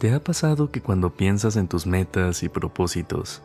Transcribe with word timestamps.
¿Te 0.00 0.14
ha 0.14 0.24
pasado 0.24 0.70
que 0.70 0.80
cuando 0.80 1.10
piensas 1.10 1.56
en 1.56 1.68
tus 1.68 1.86
metas 1.86 2.42
y 2.42 2.48
propósitos, 2.48 3.42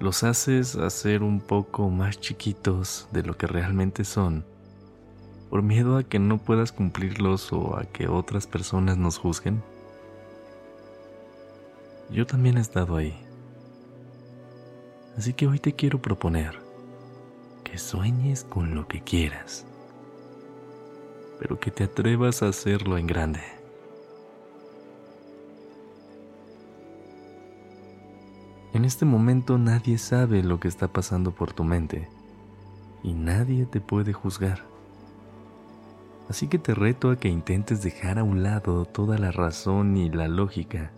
los 0.00 0.24
haces 0.24 0.74
hacer 0.74 1.22
un 1.22 1.40
poco 1.40 1.88
más 1.88 2.18
chiquitos 2.18 3.06
de 3.12 3.22
lo 3.22 3.36
que 3.36 3.46
realmente 3.46 4.02
son, 4.02 4.44
por 5.48 5.62
miedo 5.62 5.96
a 5.96 6.02
que 6.02 6.18
no 6.18 6.38
puedas 6.38 6.72
cumplirlos 6.72 7.52
o 7.52 7.78
a 7.78 7.84
que 7.84 8.08
otras 8.08 8.48
personas 8.48 8.98
nos 8.98 9.18
juzguen? 9.18 9.62
Yo 12.10 12.26
también 12.26 12.58
he 12.58 12.60
estado 12.60 12.96
ahí. 12.96 13.16
Así 15.16 15.32
que 15.32 15.46
hoy 15.46 15.60
te 15.60 15.74
quiero 15.74 16.02
proponer 16.02 16.58
que 17.62 17.78
sueñes 17.78 18.42
con 18.42 18.74
lo 18.74 18.88
que 18.88 19.00
quieras, 19.00 19.64
pero 21.38 21.60
que 21.60 21.70
te 21.70 21.84
atrevas 21.84 22.42
a 22.42 22.48
hacerlo 22.48 22.98
en 22.98 23.06
grande. 23.06 23.57
En 28.74 28.84
este 28.84 29.06
momento 29.06 29.56
nadie 29.56 29.96
sabe 29.96 30.42
lo 30.42 30.60
que 30.60 30.68
está 30.68 30.88
pasando 30.88 31.30
por 31.30 31.54
tu 31.54 31.64
mente 31.64 32.08
y 33.02 33.14
nadie 33.14 33.64
te 33.64 33.80
puede 33.80 34.12
juzgar. 34.12 34.62
Así 36.28 36.48
que 36.48 36.58
te 36.58 36.74
reto 36.74 37.10
a 37.10 37.16
que 37.16 37.28
intentes 37.28 37.82
dejar 37.82 38.18
a 38.18 38.24
un 38.24 38.42
lado 38.42 38.84
toda 38.84 39.16
la 39.16 39.30
razón 39.32 39.96
y 39.96 40.10
la 40.10 40.28
lógica, 40.28 40.90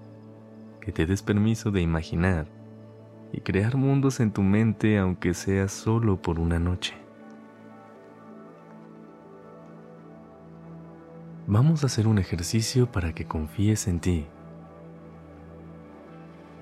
que 0.81 0.91
te 0.91 1.07
des 1.07 1.23
permiso 1.23 1.71
de 1.71 1.81
imaginar 1.81 2.49
y 3.33 3.41
crear 3.41 3.77
mundos 3.77 4.19
en 4.19 4.33
tu 4.33 4.43
mente 4.43 4.99
aunque 4.99 5.33
sea 5.35 5.69
solo 5.69 6.21
por 6.21 6.41
una 6.41 6.59
noche. 6.59 6.95
Vamos 11.47 11.85
a 11.85 11.87
hacer 11.87 12.09
un 12.09 12.19
ejercicio 12.19 12.91
para 12.91 13.13
que 13.13 13.27
confíes 13.27 13.87
en 13.87 14.01
ti 14.01 14.27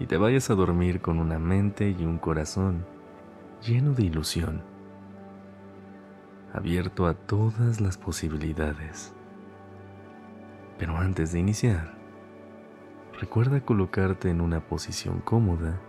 y 0.00 0.06
te 0.06 0.16
vayas 0.16 0.50
a 0.50 0.54
dormir 0.54 1.00
con 1.00 1.18
una 1.18 1.38
mente 1.38 1.90
y 1.90 2.04
un 2.04 2.18
corazón 2.18 2.84
lleno 3.62 3.92
de 3.92 4.04
ilusión, 4.04 4.62
abierto 6.52 7.06
a 7.06 7.14
todas 7.14 7.80
las 7.80 7.98
posibilidades. 7.98 9.12
Pero 10.78 10.96
antes 10.96 11.32
de 11.32 11.40
iniciar, 11.40 11.94
recuerda 13.20 13.60
colocarte 13.60 14.30
en 14.30 14.40
una 14.40 14.60
posición 14.60 15.20
cómoda 15.20 15.80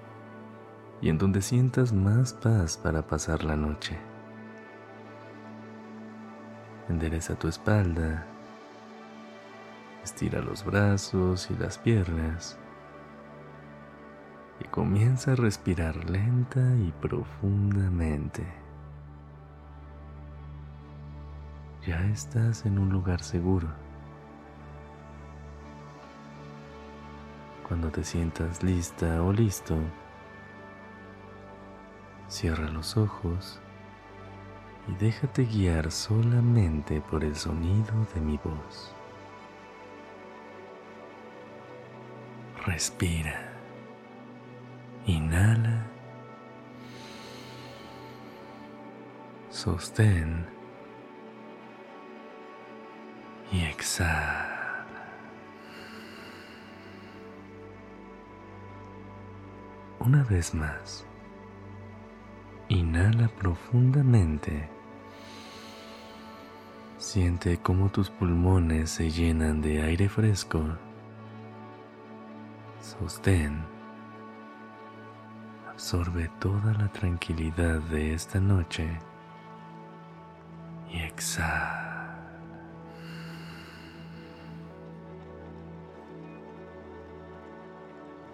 y 1.02 1.10
en 1.10 1.18
donde 1.20 1.42
sientas 1.42 1.94
más 1.94 2.34
paz 2.34 2.78
para 2.78 3.06
pasar 3.06 3.44
la 3.44 3.56
noche. 3.56 3.98
Endereza 6.90 7.36
tu 7.36 7.48
espalda, 7.48 8.26
estira 10.04 10.42
los 10.42 10.66
brazos 10.66 11.52
y 11.52 11.56
las 11.56 11.78
piernas 11.78 12.58
y 14.60 14.66
comienza 14.66 15.32
a 15.32 15.36
respirar 15.36 16.10
lenta 16.10 16.60
y 16.76 16.92
profundamente. 17.02 18.46
Ya 21.86 22.06
estás 22.08 22.66
en 22.66 22.78
un 22.78 22.90
lugar 22.90 23.24
seguro. 23.24 23.68
Cuando 27.68 27.90
te 27.90 28.04
sientas 28.04 28.64
lista 28.64 29.22
o 29.22 29.32
listo, 29.32 29.78
cierra 32.28 32.68
los 32.70 32.98
ojos 32.98 33.60
y 34.88 34.96
déjate 34.96 35.46
guiar 35.46 35.92
solamente 35.92 37.02
por 37.02 37.24
el 37.24 37.36
sonido 37.36 37.94
de 38.14 38.22
mi 38.22 38.38
voz. 38.38 38.94
Respira. 42.66 43.49
Inhala. 45.10 45.88
Sostén. 49.50 50.46
Y 53.52 53.64
exhala. 53.64 54.86
Una 60.00 60.24
vez 60.26 60.54
más. 60.54 61.08
Inhala 62.68 63.30
profundamente. 63.30 64.70
Siente 67.00 67.58
cómo 67.58 67.90
tus 67.90 68.12
pulmones 68.12 68.92
se 68.92 69.10
llenan 69.10 69.60
de 69.60 69.82
aire 69.82 70.08
fresco. 70.08 70.64
Sostén 72.80 73.79
absorbe 75.80 76.30
toda 76.42 76.74
la 76.74 76.92
tranquilidad 76.92 77.80
de 77.84 78.14
esta 78.14 78.38
noche 78.38 79.00
y 80.92 81.00
exhala. 81.00 82.20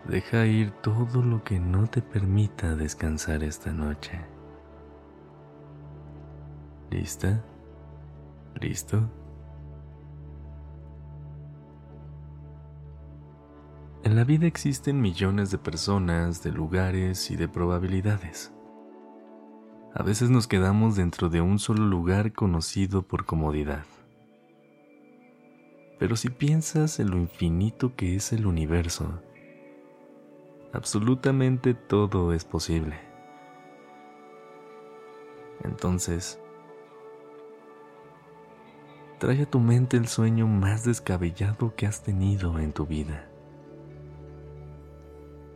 Deja 0.06 0.48
ir 0.48 0.72
todo 0.82 1.22
lo 1.22 1.44
que 1.44 1.60
no 1.60 1.86
te 1.86 2.02
permita 2.02 2.76
descansar 2.76 3.44
esta 3.44 3.72
noche. 3.72 4.20
¿Lista? 6.90 7.44
¿Listo? 8.60 9.08
En 14.16 14.20
la 14.20 14.24
vida 14.24 14.48
existen 14.48 15.02
millones 15.02 15.52
de 15.52 15.58
personas, 15.58 16.42
de 16.42 16.50
lugares 16.50 17.30
y 17.32 17.36
de 17.36 17.50
probabilidades. 17.50 18.54
A 19.94 20.04
veces 20.04 20.30
nos 20.30 20.48
quedamos 20.48 20.96
dentro 20.96 21.28
de 21.28 21.42
un 21.42 21.60
solo 21.60 21.86
lugar 21.86 22.32
conocido 22.32 23.02
por 23.02 23.26
comodidad. 23.26 23.84
Pero 26.00 26.16
si 26.16 26.30
piensas 26.30 27.02
en 27.02 27.12
lo 27.12 27.18
infinito 27.18 27.98
que 27.98 28.16
es 28.16 28.32
el 28.32 28.46
universo, 28.46 29.22
absolutamente 30.72 31.74
todo 31.74 32.32
es 32.32 32.46
posible. 32.46 32.98
Entonces, 35.62 36.40
trae 39.20 39.42
a 39.42 39.46
tu 39.46 39.60
mente 39.60 39.98
el 39.98 40.08
sueño 40.08 40.48
más 40.48 40.86
descabellado 40.86 41.76
que 41.76 41.86
has 41.86 42.02
tenido 42.02 42.60
en 42.60 42.72
tu 42.72 42.86
vida 42.86 43.30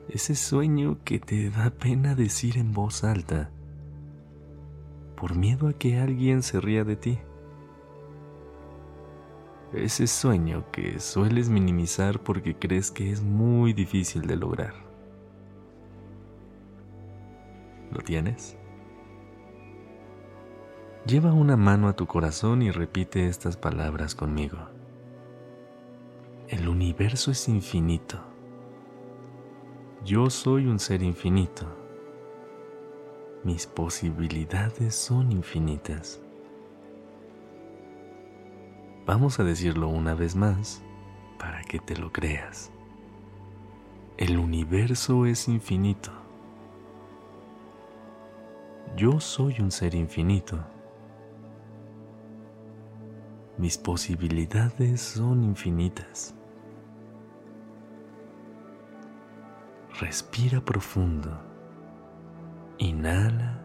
Ese 0.10 0.34
sueño 0.34 0.98
que 1.06 1.20
te 1.20 1.52
da 1.52 1.70
pena 1.70 2.16
decir 2.16 2.58
en 2.58 2.74
voz 2.74 3.04
alta 3.04 3.52
por 5.16 5.36
miedo 5.36 5.68
a 5.68 5.74
que 5.74 6.00
alguien 6.00 6.42
se 6.42 6.60
ría 6.60 6.84
de 6.84 6.96
ti. 6.96 7.20
Ese 9.72 10.08
sueño 10.08 10.66
que 10.72 11.00
sueles 11.00 11.50
minimizar 11.50 12.22
porque 12.22 12.56
crees 12.56 12.90
que 12.90 13.12
es 13.12 13.22
muy 13.22 13.74
difícil 13.74 14.26
de 14.26 14.36
lograr. 14.36 14.74
¿Lo 17.92 18.00
tienes? 18.02 18.58
Lleva 21.06 21.34
una 21.34 21.56
mano 21.56 21.88
a 21.88 21.96
tu 21.96 22.08
corazón 22.08 22.64
y 22.64 22.72
repite 22.72 23.28
estas 23.28 23.58
palabras 23.58 24.16
conmigo. 24.16 24.58
El 26.48 26.68
universo 26.68 27.30
es 27.30 27.48
infinito. 27.48 28.29
Yo 30.06 30.30
soy 30.30 30.66
un 30.66 30.80
ser 30.80 31.04
infinito. 31.04 31.68
Mis 33.44 33.68
posibilidades 33.68 34.96
son 34.96 35.34
infinitas. 35.34 36.22
Vamos 39.06 39.42
a 39.42 39.44
decirlo 39.44 39.90
una 39.90 40.14
vez 40.14 40.38
más 40.38 40.82
para 41.38 41.62
que 41.64 41.80
te 41.80 41.98
lo 41.98 42.14
creas. 42.14 42.72
El 44.16 44.40
universo 44.40 45.26
es 45.26 45.50
infinito. 45.50 46.12
Yo 48.96 49.20
soy 49.20 49.60
un 49.60 49.70
ser 49.70 49.96
infinito. 49.96 50.64
Mis 53.58 53.78
posibilidades 53.78 55.02
son 55.02 55.44
infinitas. 55.44 56.39
Respira 60.00 60.62
profundo. 60.62 61.38
Inhala. 62.78 63.60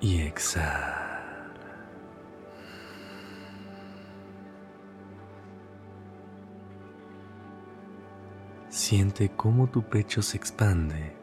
Y 0.00 0.22
exhala. 0.22 1.02
Siente 8.70 9.30
cómo 9.36 9.66
tu 9.68 9.82
pecho 9.82 10.22
se 10.22 10.38
expande 10.38 11.14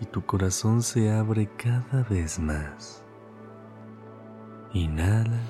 y 0.00 0.04
tu 0.04 0.26
corazón 0.26 0.82
se 0.82 1.10
abre 1.10 1.48
cada 1.56 2.02
vez 2.02 2.38
más. 2.38 3.02
Inhala 4.74 5.40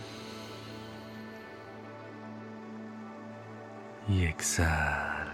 y 4.08 4.24
exhala. 4.24 5.24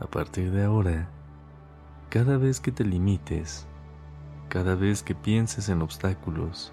A 0.00 0.06
partir 0.06 0.50
de 0.50 0.64
ahora, 0.64 1.08
cada 2.10 2.36
vez 2.36 2.60
que 2.60 2.70
te 2.70 2.84
limites, 2.84 3.66
cada 4.48 4.74
vez 4.74 5.02
que 5.02 5.14
pienses 5.14 5.68
en 5.68 5.82
obstáculos, 5.82 6.72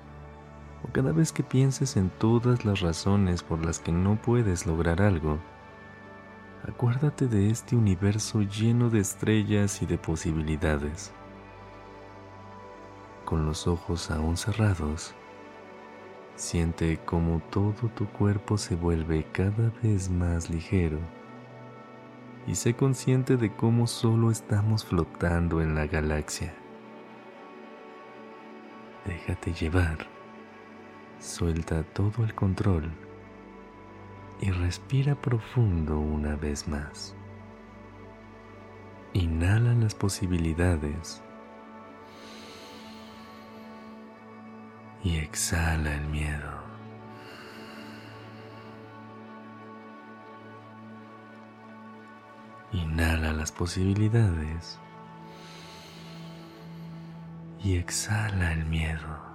o 0.83 0.91
cada 0.91 1.11
vez 1.11 1.31
que 1.31 1.43
pienses 1.43 1.95
en 1.95 2.09
todas 2.09 2.65
las 2.65 2.81
razones 2.81 3.41
por 3.41 3.65
las 3.65 3.79
que 3.79 3.91
no 3.91 4.21
puedes 4.21 4.65
lograr 4.65 5.01
algo, 5.01 5.39
acuérdate 6.67 7.27
de 7.27 7.49
este 7.49 7.75
universo 7.75 8.41
lleno 8.41 8.89
de 8.89 8.99
estrellas 8.99 9.81
y 9.81 9.85
de 9.85 9.97
posibilidades. 9.97 11.13
Con 13.25 13.45
los 13.45 13.67
ojos 13.67 14.11
aún 14.11 14.37
cerrados, 14.37 15.13
siente 16.35 16.99
cómo 17.05 17.41
todo 17.49 17.89
tu 17.95 18.07
cuerpo 18.07 18.57
se 18.57 18.75
vuelve 18.75 19.25
cada 19.31 19.71
vez 19.81 20.09
más 20.09 20.49
ligero 20.49 20.99
y 22.45 22.55
sé 22.55 22.73
consciente 22.73 23.37
de 23.37 23.53
cómo 23.55 23.87
solo 23.87 24.29
estamos 24.29 24.85
flotando 24.85 25.61
en 25.61 25.75
la 25.75 25.87
galaxia. 25.87 26.53
Déjate 29.05 29.53
llevar 29.53 30.13
Suelta 31.23 31.83
todo 31.83 32.25
el 32.25 32.35
control 32.35 32.91
y 34.41 34.51
respira 34.51 35.15
profundo 35.15 35.97
una 35.97 36.35
vez 36.35 36.67
más. 36.67 37.15
Inhala 39.13 39.73
las 39.73 39.95
posibilidades 39.95 41.23
y 45.03 45.17
exhala 45.17 45.95
el 45.95 46.05
miedo. 46.07 46.63
Inhala 52.71 53.33
las 53.33 53.51
posibilidades 53.51 54.79
y 57.63 57.77
exhala 57.77 58.53
el 58.53 58.65
miedo. 58.65 59.33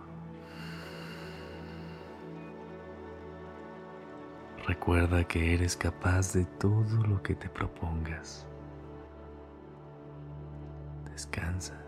Recuerda 4.66 5.24
que 5.24 5.54
eres 5.54 5.76
capaz 5.76 6.32
de 6.32 6.44
todo 6.44 7.06
lo 7.06 7.22
que 7.22 7.34
te 7.34 7.48
propongas. 7.48 8.46
Descansa. 11.10 11.87